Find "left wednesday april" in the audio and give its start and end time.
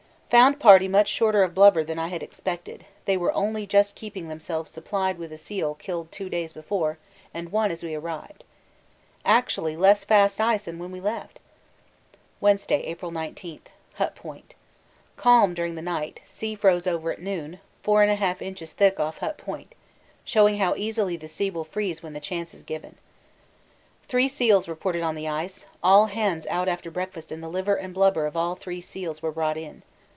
11.01-13.11